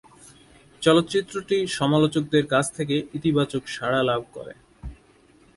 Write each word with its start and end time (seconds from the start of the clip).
চলচ্চিত্রটি 0.81 1.57
সমালোচকদের 1.77 2.43
কাছ 2.47 2.65
থেকে 2.71 2.95
ইতিবাচক 3.13 3.63
সাড়া 3.67 4.01
লাভ 4.03 4.21
করে। 4.33 4.53